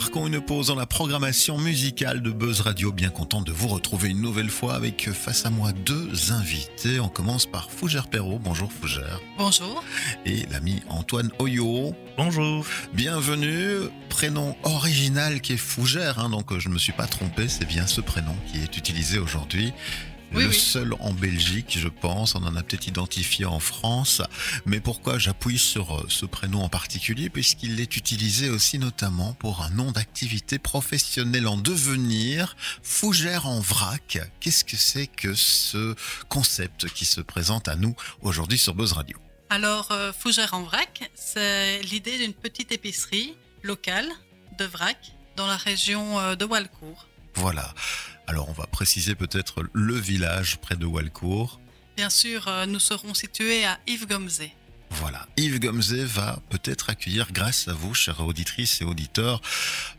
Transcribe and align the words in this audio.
marquons 0.00 0.28
une 0.28 0.40
pause 0.40 0.68
dans 0.68 0.76
la 0.76 0.86
programmation 0.86 1.58
musicale 1.58 2.22
de 2.22 2.30
Buzz 2.30 2.60
Radio. 2.60 2.92
Bien 2.92 3.10
content 3.10 3.40
de 3.40 3.50
vous 3.50 3.66
retrouver 3.66 4.10
une 4.10 4.20
nouvelle 4.20 4.48
fois 4.48 4.74
avec 4.74 5.10
face 5.10 5.44
à 5.44 5.50
moi 5.50 5.72
deux 5.72 6.30
invités. 6.30 7.00
On 7.00 7.08
commence 7.08 7.46
par 7.46 7.68
Fougère 7.68 8.06
Perrault. 8.06 8.38
Bonjour 8.38 8.70
Fougère. 8.72 9.18
Bonjour. 9.38 9.82
Et 10.24 10.46
l'ami 10.52 10.84
Antoine 10.88 11.32
Oyo. 11.40 11.96
Bonjour. 12.16 12.64
Bienvenue. 12.94 13.88
Prénom 14.08 14.54
original 14.62 15.40
qui 15.40 15.54
est 15.54 15.56
Fougère, 15.56 16.20
hein, 16.20 16.28
donc 16.28 16.56
je 16.56 16.68
ne 16.68 16.74
me 16.74 16.78
suis 16.78 16.92
pas 16.92 17.08
trompé, 17.08 17.48
c'est 17.48 17.66
bien 17.66 17.88
ce 17.88 18.00
prénom 18.00 18.36
qui 18.46 18.60
est 18.60 18.76
utilisé 18.76 19.18
aujourd'hui. 19.18 19.72
Oui, 20.32 20.42
le 20.42 20.50
oui. 20.50 20.54
seul 20.54 20.94
en 21.00 21.12
Belgique, 21.12 21.78
je 21.78 21.88
pense. 21.88 22.34
On 22.34 22.42
en 22.44 22.54
a 22.54 22.62
peut-être 22.62 22.86
identifié 22.86 23.46
en 23.46 23.60
France. 23.60 24.20
Mais 24.66 24.80
pourquoi 24.80 25.18
j'appuie 25.18 25.58
sur 25.58 25.96
euh, 25.96 26.06
ce 26.08 26.26
prénom 26.26 26.62
en 26.62 26.68
particulier? 26.68 27.30
Puisqu'il 27.30 27.80
est 27.80 27.96
utilisé 27.96 28.50
aussi 28.50 28.78
notamment 28.78 29.32
pour 29.34 29.62
un 29.62 29.70
nom 29.70 29.90
d'activité 29.90 30.58
professionnelle 30.58 31.48
en 31.48 31.56
devenir, 31.56 32.56
Fougère 32.82 33.46
en 33.46 33.60
vrac. 33.60 34.18
Qu'est-ce 34.40 34.64
que 34.64 34.76
c'est 34.76 35.06
que 35.06 35.34
ce 35.34 35.94
concept 36.28 36.88
qui 36.90 37.04
se 37.06 37.20
présente 37.20 37.68
à 37.68 37.76
nous 37.76 37.96
aujourd'hui 38.20 38.58
sur 38.58 38.74
Buzz 38.74 38.92
Radio? 38.92 39.16
Alors, 39.50 39.92
euh, 39.92 40.12
Fougère 40.12 40.52
en 40.52 40.62
vrac, 40.62 41.10
c'est 41.14 41.80
l'idée 41.84 42.18
d'une 42.18 42.34
petite 42.34 42.70
épicerie 42.70 43.34
locale 43.62 44.08
de 44.58 44.66
vrac 44.66 45.12
dans 45.36 45.46
la 45.46 45.56
région 45.56 46.18
euh, 46.18 46.34
de 46.34 46.44
Walcourt. 46.44 47.06
Voilà. 47.34 47.72
Alors 48.28 48.50
on 48.50 48.52
va 48.52 48.66
préciser 48.66 49.14
peut-être 49.14 49.64
le 49.72 49.94
village 49.94 50.58
près 50.58 50.76
de 50.76 50.84
Walcourt. 50.84 51.60
Bien 51.96 52.10
sûr, 52.10 52.46
euh, 52.46 52.66
nous 52.66 52.78
serons 52.78 53.14
situés 53.14 53.64
à 53.64 53.80
Yves-Gomzé. 53.86 54.52
Voilà, 54.90 55.26
Yves 55.38 55.60
Gomzé 55.60 56.04
va 56.04 56.38
peut-être 56.50 56.90
accueillir, 56.90 57.32
grâce 57.32 57.68
à 57.68 57.72
vous, 57.72 57.94
chères 57.94 58.20
auditrices 58.20 58.82
et 58.82 58.84
auditeurs, 58.84 59.40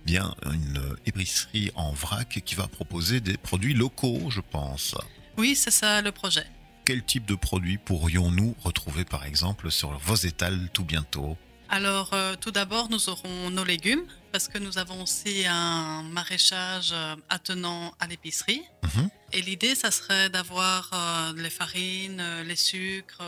bien 0.06 0.36
une 0.46 0.96
épicerie 1.06 1.72
en 1.76 1.92
vrac 1.92 2.42
qui 2.46 2.56
va 2.56 2.68
proposer 2.68 3.20
des 3.20 3.38
produits 3.38 3.74
locaux, 3.74 4.30
je 4.30 4.42
pense. 4.42 4.96
Oui, 5.38 5.56
c'est 5.56 5.72
ça 5.72 6.02
le 6.02 6.12
projet. 6.12 6.46
Quel 6.86 7.04
type 7.04 7.26
de 7.26 7.36
produits 7.36 7.78
pourrions-nous 7.78 8.56
retrouver, 8.64 9.06
par 9.06 9.26
exemple, 9.26 9.72
sur 9.72 9.98
vos 9.98 10.16
étals 10.16 10.70
tout 10.74 10.86
bientôt? 10.86 11.36
Alors, 11.70 12.14
euh, 12.14 12.36
tout 12.36 12.52
d'abord, 12.52 12.90
nous 12.90 13.10
aurons 13.10 13.50
nos 13.52 13.64
légumes 13.64 14.04
parce 14.32 14.48
que 14.48 14.58
nous 14.58 14.78
avons 14.78 15.04
aussi 15.04 15.46
un 15.48 16.04
maraîchage 16.04 16.92
euh, 16.94 17.16
attenant 17.30 17.94
à 18.00 18.08
l'épicerie. 18.08 18.64
Mhm. 18.84 19.10
Et 19.34 19.42
l'idée, 19.42 19.76
ça 19.76 19.92
serait 19.92 20.30
d'avoir 20.30 20.90
euh, 20.94 21.34
les 21.42 21.50
farines, 21.50 22.24
les 22.46 22.56
sucres, 22.56 23.22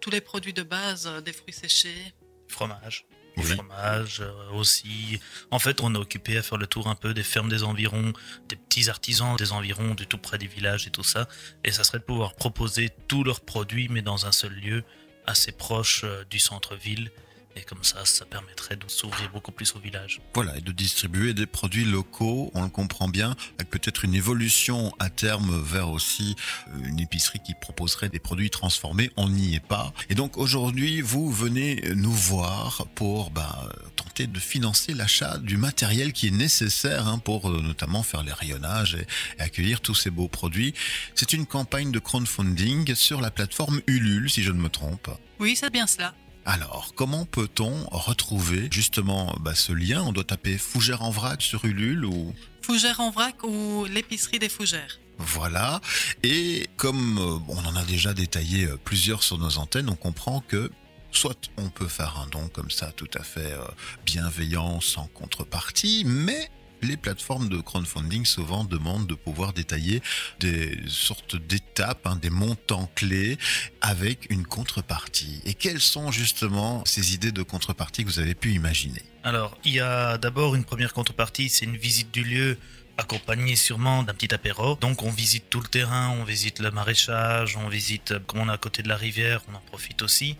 tous 0.00 0.10
les 0.10 0.20
produits 0.20 0.52
de 0.52 0.62
base, 0.62 1.10
des 1.24 1.32
fruits 1.32 1.52
séchés. 1.52 2.14
Fromage. 2.48 3.04
Oui. 3.38 3.44
Fromage 3.44 4.20
euh, 4.20 4.50
aussi. 4.52 5.20
En 5.50 5.58
fait, 5.58 5.80
on 5.80 5.94
est 5.94 5.98
occupé 5.98 6.36
à 6.36 6.42
faire 6.42 6.58
le 6.58 6.66
tour 6.66 6.88
un 6.88 6.94
peu 6.94 7.14
des 7.14 7.22
fermes 7.22 7.48
des 7.48 7.62
environs, 7.62 8.12
des 8.48 8.56
petits 8.56 8.90
artisans 8.90 9.36
des 9.36 9.52
environs, 9.52 9.94
du 9.94 10.06
tout 10.06 10.18
près 10.18 10.38
des 10.38 10.46
villages 10.46 10.86
et 10.86 10.90
tout 10.90 11.04
ça. 11.04 11.28
Et 11.64 11.70
ça 11.70 11.84
serait 11.84 11.98
de 11.98 12.04
pouvoir 12.04 12.34
proposer 12.34 12.90
tous 13.06 13.22
leurs 13.22 13.40
produits, 13.40 13.88
mais 13.88 14.02
dans 14.02 14.26
un 14.26 14.32
seul 14.32 14.52
lieu, 14.54 14.84
assez 15.26 15.52
proche 15.52 16.02
euh, 16.04 16.24
du 16.30 16.38
centre-ville. 16.38 17.10
Et 17.58 17.62
comme 17.62 17.82
ça, 17.82 18.04
ça 18.04 18.24
permettrait 18.24 18.76
de 18.76 18.86
s'ouvrir 18.86 19.30
beaucoup 19.32 19.50
plus 19.50 19.74
au 19.74 19.80
village. 19.80 20.20
Voilà, 20.32 20.56
et 20.56 20.60
de 20.60 20.70
distribuer 20.70 21.34
des 21.34 21.46
produits 21.46 21.84
locaux, 21.84 22.52
on 22.54 22.62
le 22.62 22.68
comprend 22.68 23.08
bien, 23.08 23.34
avec 23.58 23.68
peut-être 23.68 24.04
une 24.04 24.14
évolution 24.14 24.94
à 25.00 25.10
terme 25.10 25.60
vers 25.64 25.90
aussi 25.90 26.36
euh, 26.68 26.84
une 26.86 27.00
épicerie 27.00 27.40
qui 27.44 27.54
proposerait 27.54 28.10
des 28.10 28.20
produits 28.20 28.50
transformés, 28.50 29.10
on 29.16 29.28
n'y 29.28 29.56
est 29.56 29.66
pas. 29.66 29.92
Et 30.08 30.14
donc 30.14 30.36
aujourd'hui, 30.36 31.00
vous 31.00 31.32
venez 31.32 31.82
nous 31.96 32.12
voir 32.12 32.86
pour 32.94 33.30
bah, 33.30 33.68
tenter 33.96 34.28
de 34.28 34.38
financer 34.38 34.94
l'achat 34.94 35.38
du 35.38 35.56
matériel 35.56 36.12
qui 36.12 36.28
est 36.28 36.30
nécessaire 36.30 37.08
hein, 37.08 37.18
pour 37.18 37.50
euh, 37.50 37.60
notamment 37.60 38.04
faire 38.04 38.22
les 38.22 38.32
rayonnages 38.32 38.94
et, 38.94 39.06
et 39.38 39.42
accueillir 39.42 39.80
tous 39.80 39.96
ces 39.96 40.10
beaux 40.10 40.28
produits. 40.28 40.74
C'est 41.16 41.32
une 41.32 41.46
campagne 41.46 41.90
de 41.90 41.98
crowdfunding 41.98 42.94
sur 42.94 43.20
la 43.20 43.32
plateforme 43.32 43.80
Ulule, 43.88 44.30
si 44.30 44.44
je 44.44 44.52
ne 44.52 44.60
me 44.60 44.68
trompe. 44.68 45.10
Oui, 45.40 45.56
c'est 45.56 45.70
bien 45.70 45.88
cela. 45.88 46.14
Alors, 46.50 46.92
comment 46.94 47.26
peut-on 47.26 47.84
retrouver 47.90 48.68
justement 48.70 49.36
bah, 49.38 49.54
ce 49.54 49.70
lien? 49.70 50.02
On 50.02 50.12
doit 50.12 50.24
taper 50.24 50.56
Fougère 50.56 51.02
en 51.02 51.10
vrac 51.10 51.42
sur 51.42 51.62
Ulule 51.66 52.06
ou? 52.06 52.34
Fougère 52.62 53.00
en 53.00 53.10
vrac 53.10 53.44
ou 53.44 53.84
l'épicerie 53.84 54.38
des 54.38 54.48
fougères. 54.48 54.98
voilà. 55.18 55.82
Et 56.22 56.66
comme 56.78 57.18
euh, 57.18 57.38
on 57.48 57.66
en 57.66 57.76
a 57.76 57.84
déjà 57.84 58.14
détaillé 58.14 58.64
euh, 58.64 58.78
plusieurs 58.82 59.22
sur 59.22 59.36
nos 59.36 59.58
antennes, 59.58 59.90
on 59.90 59.94
comprend 59.94 60.40
que 60.40 60.70
soit 61.12 61.50
on 61.58 61.68
peut 61.68 61.86
faire 61.86 62.18
un 62.18 62.28
don 62.28 62.48
comme 62.48 62.70
ça 62.70 62.92
tout 62.92 63.10
à 63.12 63.22
fait 63.22 63.52
euh, 63.52 63.60
bienveillant, 64.06 64.80
sans 64.80 65.06
contrepartie, 65.08 66.04
mais 66.06 66.50
les 66.82 66.96
plateformes 66.96 67.48
de 67.48 67.58
crowdfunding 67.58 68.24
souvent 68.24 68.64
demandent 68.64 69.06
de 69.06 69.14
pouvoir 69.14 69.52
détailler 69.52 70.02
des 70.40 70.78
sortes 70.86 71.36
d'étapes, 71.36 72.06
hein, 72.06 72.16
des 72.16 72.30
montants 72.30 72.90
clés 72.94 73.38
avec 73.80 74.26
une 74.30 74.46
contrepartie. 74.46 75.40
Et 75.44 75.54
quelles 75.54 75.80
sont 75.80 76.10
justement 76.10 76.82
ces 76.86 77.14
idées 77.14 77.32
de 77.32 77.42
contrepartie 77.42 78.04
que 78.04 78.08
vous 78.08 78.20
avez 78.20 78.34
pu 78.34 78.52
imaginer? 78.52 79.02
Alors, 79.24 79.58
il 79.64 79.74
y 79.74 79.80
a 79.80 80.18
d'abord 80.18 80.54
une 80.54 80.64
première 80.64 80.92
contrepartie, 80.92 81.48
c'est 81.48 81.64
une 81.64 81.76
visite 81.76 82.12
du 82.12 82.24
lieu 82.24 82.58
accompagnée 82.98 83.56
sûrement 83.56 84.02
d'un 84.02 84.12
petit 84.12 84.34
apéro. 84.34 84.76
Donc 84.76 85.02
on 85.02 85.10
visite 85.10 85.44
tout 85.48 85.60
le 85.60 85.68
terrain, 85.68 86.10
on 86.20 86.24
visite 86.24 86.58
le 86.58 86.70
maraîchage, 86.70 87.56
on 87.56 87.68
visite, 87.68 88.14
comme 88.26 88.40
on 88.40 88.48
est 88.48 88.52
à 88.52 88.58
côté 88.58 88.82
de 88.82 88.88
la 88.88 88.96
rivière, 88.96 89.42
on 89.48 89.54
en 89.54 89.60
profite 89.60 90.02
aussi. 90.02 90.36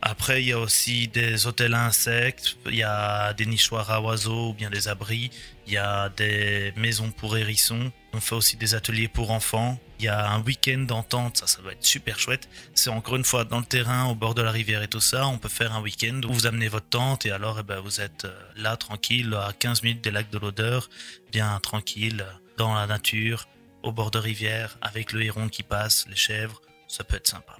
Après, 0.00 0.42
il 0.42 0.48
y 0.48 0.52
a 0.52 0.58
aussi 0.58 1.08
des 1.08 1.46
hôtels 1.46 1.74
à 1.74 1.84
insectes, 1.84 2.56
il 2.66 2.76
y 2.76 2.84
a 2.84 3.32
des 3.34 3.46
nichoirs 3.46 3.90
à 3.90 4.00
oiseaux 4.00 4.50
ou 4.50 4.54
bien 4.54 4.70
des 4.70 4.86
abris, 4.86 5.30
il 5.66 5.72
y 5.72 5.76
a 5.76 6.08
des 6.10 6.72
maisons 6.76 7.10
pour 7.10 7.36
hérissons, 7.36 7.90
on 8.12 8.20
fait 8.20 8.36
aussi 8.36 8.56
des 8.56 8.74
ateliers 8.74 9.08
pour 9.08 9.32
enfants, 9.32 9.78
il 9.98 10.04
y 10.04 10.08
a 10.08 10.30
un 10.30 10.40
week-end 10.42 10.78
d'entente, 10.78 11.38
ça, 11.38 11.48
ça 11.48 11.60
va 11.62 11.72
être 11.72 11.84
super 11.84 12.20
chouette. 12.20 12.48
C'est 12.74 12.90
encore 12.90 13.16
une 13.16 13.24
fois 13.24 13.44
dans 13.44 13.58
le 13.58 13.64
terrain, 13.64 14.06
au 14.06 14.14
bord 14.14 14.34
de 14.34 14.42
la 14.42 14.52
rivière 14.52 14.82
et 14.82 14.88
tout 14.88 15.00
ça, 15.00 15.26
on 15.26 15.38
peut 15.38 15.48
faire 15.48 15.74
un 15.74 15.82
week-end 15.82 16.20
où 16.28 16.32
vous 16.32 16.46
amenez 16.46 16.68
votre 16.68 16.88
tente 16.88 17.26
et 17.26 17.32
alors 17.32 17.58
eh 17.58 17.64
ben, 17.64 17.80
vous 17.80 18.00
êtes 18.00 18.24
euh, 18.24 18.40
là 18.56 18.76
tranquille, 18.76 19.34
à 19.34 19.52
15 19.52 19.82
minutes 19.82 20.04
des 20.04 20.12
lacs 20.12 20.30
de 20.30 20.38
l'odeur, 20.38 20.88
bien 21.32 21.58
tranquille, 21.60 22.24
dans 22.56 22.74
la 22.74 22.86
nature, 22.86 23.48
au 23.82 23.90
bord 23.90 24.12
de 24.12 24.18
rivière, 24.18 24.78
avec 24.80 25.12
le 25.12 25.22
héron 25.22 25.48
qui 25.48 25.64
passe, 25.64 26.06
les 26.08 26.16
chèvres, 26.16 26.62
ça 26.86 27.02
peut 27.04 27.16
être 27.16 27.28
sympa. 27.28 27.56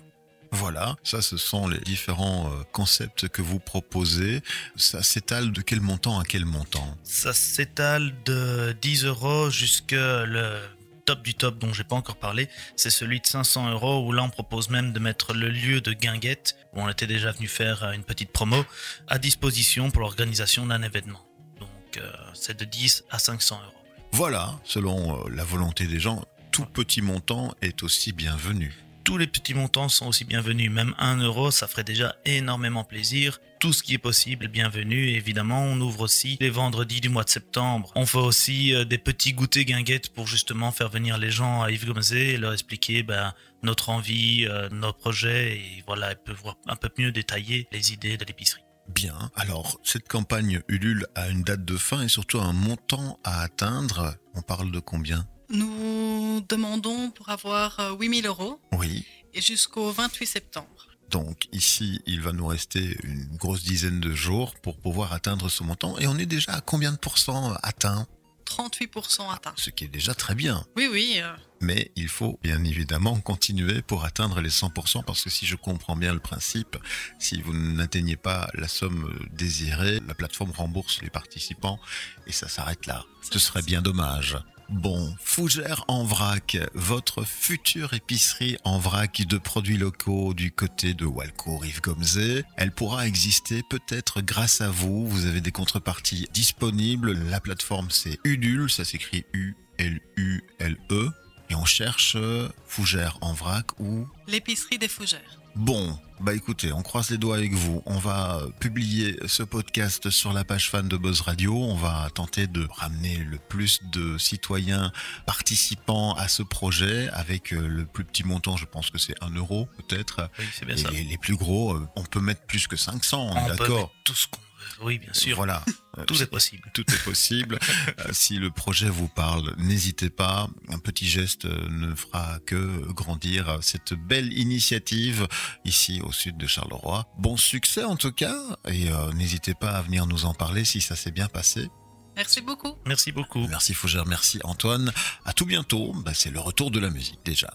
Voilà, 0.50 0.96
ça 1.02 1.20
ce 1.20 1.36
sont 1.36 1.68
les 1.68 1.78
différents 1.80 2.50
euh, 2.50 2.62
concepts 2.72 3.28
que 3.28 3.42
vous 3.42 3.58
proposez. 3.58 4.42
Ça 4.76 5.02
s'étale 5.02 5.52
de 5.52 5.60
quel 5.60 5.80
montant 5.80 6.18
à 6.18 6.24
quel 6.24 6.44
montant? 6.44 6.96
Ça 7.04 7.32
s'étale 7.32 8.14
de 8.24 8.74
10 8.80 9.04
euros 9.04 9.50
jusque 9.50 9.92
le 9.92 10.60
top 11.04 11.22
du 11.22 11.34
top 11.34 11.58
dont 11.58 11.72
j'ai 11.72 11.84
pas 11.84 11.96
encore 11.96 12.16
parlé. 12.16 12.48
C'est 12.76 12.90
celui 12.90 13.20
de 13.20 13.26
500 13.26 13.70
euros 13.70 14.06
où 14.06 14.12
là 14.12 14.22
on 14.22 14.30
propose 14.30 14.70
même 14.70 14.92
de 14.92 14.98
mettre 14.98 15.34
le 15.34 15.48
lieu 15.48 15.80
de 15.80 15.92
Guinguette 15.92 16.56
où 16.74 16.80
on 16.80 16.88
était 16.88 17.06
déjà 17.06 17.32
venu 17.32 17.48
faire 17.48 17.82
euh, 17.82 17.92
une 17.92 18.04
petite 18.04 18.30
promo 18.32 18.64
à 19.06 19.18
disposition 19.18 19.90
pour 19.90 20.02
l'organisation 20.02 20.66
d'un 20.66 20.82
événement. 20.82 21.24
Donc 21.60 21.98
euh, 21.98 22.10
c'est 22.34 22.58
de 22.58 22.64
10 22.64 23.04
à 23.10 23.18
500 23.18 23.60
euros. 23.62 23.74
Voilà, 24.12 24.58
selon 24.64 25.28
la 25.28 25.44
volonté 25.44 25.86
des 25.86 26.00
gens, 26.00 26.24
tout 26.50 26.64
petit 26.64 27.02
montant 27.02 27.54
est 27.60 27.82
aussi 27.82 28.12
bienvenu. 28.12 28.74
Tous 29.08 29.16
les 29.16 29.26
petits 29.26 29.54
montants 29.54 29.88
sont 29.88 30.06
aussi 30.06 30.26
bienvenus. 30.26 30.70
Même 30.70 30.94
1 30.98 31.22
euro, 31.22 31.50
ça 31.50 31.66
ferait 31.66 31.82
déjà 31.82 32.14
énormément 32.26 32.84
plaisir. 32.84 33.40
Tout 33.58 33.72
ce 33.72 33.82
qui 33.82 33.94
est 33.94 33.98
possible 33.98 34.44
est 34.44 34.48
bienvenu. 34.48 35.08
Évidemment, 35.08 35.62
on 35.62 35.80
ouvre 35.80 36.02
aussi 36.02 36.36
les 36.42 36.50
vendredis 36.50 37.00
du 37.00 37.08
mois 37.08 37.24
de 37.24 37.30
septembre. 37.30 37.90
On 37.96 38.04
fait 38.04 38.18
aussi 38.18 38.74
euh, 38.74 38.84
des 38.84 38.98
petits 38.98 39.32
goûters 39.32 39.64
guinguettes 39.64 40.10
pour 40.10 40.26
justement 40.26 40.72
faire 40.72 40.90
venir 40.90 41.16
les 41.16 41.30
gens 41.30 41.62
à 41.62 41.70
Yves 41.70 41.86
Gomzé 41.86 42.34
et 42.34 42.36
leur 42.36 42.52
expliquer 42.52 43.02
ben, 43.02 43.32
notre 43.62 43.88
envie, 43.88 44.44
euh, 44.46 44.68
nos 44.68 44.92
projets. 44.92 45.56
Et 45.56 45.82
voilà, 45.86 46.12
ils 46.12 46.18
peuvent 46.18 46.36
voir 46.42 46.56
un 46.66 46.76
peu 46.76 46.90
mieux 46.98 47.10
détailler 47.10 47.66
les 47.72 47.94
idées 47.94 48.18
de 48.18 48.26
l'épicerie. 48.26 48.60
Bien, 48.90 49.30
alors 49.36 49.80
cette 49.84 50.06
campagne 50.06 50.60
Ulule 50.68 51.06
a 51.14 51.30
une 51.30 51.44
date 51.44 51.64
de 51.64 51.78
fin 51.78 52.02
et 52.02 52.08
surtout 52.08 52.40
un 52.40 52.52
montant 52.52 53.18
à 53.24 53.40
atteindre. 53.40 54.16
On 54.34 54.42
parle 54.42 54.70
de 54.70 54.80
combien? 54.80 55.26
Nous 55.50 56.44
demandons 56.48 57.10
pour 57.10 57.28
avoir 57.30 57.80
euh, 57.80 57.92
8000 57.98 58.26
euros 58.26 58.60
Oui. 58.72 59.04
et 59.34 59.40
jusqu'au 59.40 59.90
28 59.90 60.26
septembre. 60.26 60.68
Donc 61.10 61.48
ici, 61.52 62.02
il 62.06 62.20
va 62.20 62.32
nous 62.32 62.46
rester 62.46 62.98
une 63.02 63.24
grosse 63.36 63.62
dizaine 63.62 63.98
de 64.00 64.12
jours 64.14 64.54
pour 64.60 64.76
pouvoir 64.78 65.12
atteindre 65.14 65.48
ce 65.48 65.62
montant. 65.62 65.98
Et 65.98 66.06
on 66.06 66.18
est 66.18 66.26
déjà 66.26 66.52
à 66.52 66.60
combien 66.60 66.92
de 66.92 66.98
pourcents 66.98 67.54
atteint? 67.62 68.06
38% 68.44 69.30
atteint. 69.34 69.52
Ce 69.56 69.70
qui 69.70 69.84
est 69.84 69.88
déjà 69.88 70.14
très 70.14 70.34
bien. 70.34 70.64
Oui, 70.76 70.88
oui. 70.90 71.14
euh, 71.18 71.34
Mais 71.60 71.92
il 71.96 72.08
faut 72.08 72.38
bien 72.42 72.62
évidemment 72.64 73.18
continuer 73.20 73.80
pour 73.82 74.04
atteindre 74.04 74.40
les 74.40 74.48
100% 74.50 75.04
parce 75.04 75.22
que 75.24 75.30
si 75.30 75.46
je 75.46 75.56
comprends 75.56 75.96
bien 75.96 76.12
le 76.14 76.20
principe, 76.20 76.76
si 77.18 77.40
vous 77.42 77.52
n'atteignez 77.54 78.16
pas 78.16 78.48
la 78.54 78.68
somme 78.68 79.14
désirée, 79.32 80.00
la 80.06 80.14
plateforme 80.14 80.50
rembourse 80.52 81.00
les 81.02 81.10
participants 81.10 81.78
et 82.26 82.32
ça 82.32 82.48
s'arrête 82.48 82.86
là. 82.86 83.04
Ce 83.30 83.38
serait 83.38 83.62
bien 83.62 83.80
dommage. 83.82 84.38
Bon, 84.68 85.14
Fougère 85.18 85.84
en 85.88 86.04
vrac, 86.04 86.58
votre 86.74 87.24
future 87.24 87.94
épicerie 87.94 88.58
en 88.64 88.78
vrac 88.78 89.26
de 89.26 89.38
produits 89.38 89.78
locaux 89.78 90.34
du 90.34 90.52
côté 90.52 90.92
de 90.92 91.06
Walco 91.06 91.56
Rive 91.56 91.80
Gomzé. 91.80 92.44
Elle 92.56 92.72
pourra 92.72 93.06
exister 93.06 93.62
peut-être 93.70 94.20
grâce 94.20 94.60
à 94.60 94.68
vous. 94.68 95.08
Vous 95.08 95.24
avez 95.24 95.40
des 95.40 95.52
contreparties 95.52 96.28
disponibles. 96.34 97.12
La 97.30 97.40
plateforme 97.40 97.90
c'est 97.90 98.18
Udul, 98.24 98.70
ça 98.70 98.84
s'écrit 98.84 99.24
U-L-U-L-E. 99.32 101.12
Et 101.50 101.54
on 101.54 101.64
cherche 101.64 102.14
euh, 102.16 102.48
Fougère 102.66 103.16
en 103.20 103.32
vrac 103.32 103.66
ou 103.80 104.06
L'épicerie 104.26 104.78
des 104.78 104.88
fougères. 104.88 105.20
Bon, 105.56 105.98
bah 106.20 106.34
écoutez, 106.34 106.72
on 106.72 106.82
croise 106.82 107.10
les 107.10 107.16
doigts 107.18 107.36
avec 107.36 107.52
vous. 107.52 107.82
On 107.86 107.98
va 107.98 108.42
publier 108.60 109.16
ce 109.26 109.42
podcast 109.42 110.08
sur 110.10 110.32
la 110.32 110.44
page 110.44 110.70
fan 110.70 110.86
de 110.88 110.96
Buzz 110.96 111.22
Radio. 111.22 111.56
On 111.56 111.74
va 111.74 112.08
tenter 112.14 112.46
de 112.46 112.68
ramener 112.76 113.16
le 113.16 113.38
plus 113.38 113.80
de 113.90 114.18
citoyens 114.18 114.92
participants 115.26 116.12
à 116.14 116.28
ce 116.28 116.42
projet 116.42 117.08
avec 117.12 117.52
euh, 117.52 117.66
le 117.66 117.86
plus 117.86 118.04
petit 118.04 118.24
montant, 118.24 118.56
je 118.56 118.66
pense 118.66 118.90
que 118.90 118.98
c'est 118.98 119.14
1 119.22 119.30
euro 119.34 119.68
peut-être. 119.78 120.30
Oui, 120.38 120.44
c'est 120.52 120.64
bien 120.64 120.76
Et 120.76 120.78
ça. 120.78 120.90
les, 120.90 121.02
les 121.04 121.18
plus 121.18 121.34
gros, 121.36 121.72
euh, 121.74 121.88
on 121.96 122.04
peut 122.04 122.20
mettre 122.20 122.42
plus 122.42 122.66
que 122.68 122.76
500, 122.76 123.30
on 123.32 123.36
est 123.36 123.50
peut 123.50 123.56
d'accord 123.56 123.78
mettre 123.78 123.92
tout 124.04 124.14
ce 124.14 124.26
qu'on 124.28 124.38
veut. 124.38 124.47
Oui, 124.82 124.98
bien 124.98 125.12
sûr. 125.12 125.36
Voilà. 125.36 125.62
Euh, 125.98 126.04
Tout 126.06 126.20
est 126.22 126.26
possible. 126.26 126.70
tout 126.74 126.84
est 126.92 127.04
possible. 127.04 127.58
Euh, 128.00 128.08
si 128.12 128.36
le 128.38 128.50
projet 128.50 128.88
vous 128.88 129.08
parle, 129.08 129.54
n'hésitez 129.58 130.10
pas. 130.10 130.48
Un 130.68 130.78
petit 130.78 131.08
geste 131.08 131.44
euh, 131.46 131.68
ne 131.70 131.94
fera 131.94 132.38
que 132.46 132.92
grandir 132.92 133.58
cette 133.62 133.94
belle 133.94 134.32
initiative 134.32 135.26
ici 135.64 136.00
au 136.02 136.12
sud 136.12 136.36
de 136.36 136.46
Charleroi. 136.46 137.06
Bon 137.18 137.36
succès 137.36 137.84
en 137.84 137.96
tout 137.96 138.12
cas 138.12 138.36
et 138.66 138.90
euh, 138.90 139.12
n'hésitez 139.12 139.54
pas 139.54 139.70
à 139.72 139.82
venir 139.82 140.06
nous 140.06 140.24
en 140.24 140.34
parler 140.34 140.64
si 140.64 140.80
ça 140.80 140.94
s'est 140.96 141.10
bien 141.10 141.28
passé. 141.28 141.68
Merci 142.16 142.40
beaucoup. 142.40 142.74
Merci 142.86 143.12
beaucoup. 143.12 143.46
Merci 143.48 143.74
Fougère, 143.74 144.06
merci 144.06 144.40
Antoine. 144.44 144.92
À 145.24 145.32
tout 145.32 145.46
bientôt. 145.46 145.92
Bah, 146.04 146.12
C'est 146.14 146.30
le 146.30 146.40
retour 146.40 146.70
de 146.70 146.80
la 146.80 146.90
musique 146.90 147.20
déjà. 147.24 147.54